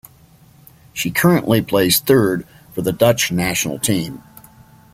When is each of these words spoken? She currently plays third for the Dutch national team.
She 0.93 1.11
currently 1.11 1.61
plays 1.61 1.99
third 1.99 2.47
for 2.73 2.81
the 2.81 2.91
Dutch 2.91 3.31
national 3.31 3.77
team. 3.77 4.23